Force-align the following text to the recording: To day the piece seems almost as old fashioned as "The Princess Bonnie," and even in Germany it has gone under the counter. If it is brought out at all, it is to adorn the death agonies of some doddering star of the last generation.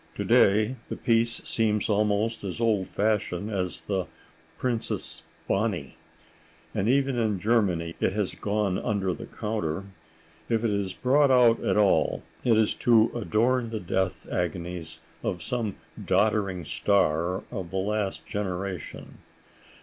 To 0.15 0.23
day 0.25 0.77
the 0.87 0.97
piece 0.97 1.43
seems 1.43 1.87
almost 1.87 2.43
as 2.43 2.59
old 2.59 2.87
fashioned 2.87 3.51
as 3.51 3.81
"The 3.81 4.07
Princess 4.57 5.21
Bonnie," 5.47 5.95
and 6.73 6.89
even 6.89 7.17
in 7.19 7.39
Germany 7.39 7.93
it 7.99 8.11
has 8.13 8.33
gone 8.33 8.79
under 8.79 9.13
the 9.13 9.27
counter. 9.27 9.83
If 10.49 10.63
it 10.63 10.71
is 10.71 10.95
brought 10.95 11.29
out 11.29 11.63
at 11.63 11.77
all, 11.77 12.23
it 12.43 12.57
is 12.57 12.73
to 12.79 13.11
adorn 13.13 13.69
the 13.69 13.79
death 13.79 14.27
agonies 14.33 15.01
of 15.21 15.43
some 15.43 15.75
doddering 16.03 16.65
star 16.65 17.43
of 17.51 17.69
the 17.69 17.77
last 17.77 18.25
generation. 18.25 19.19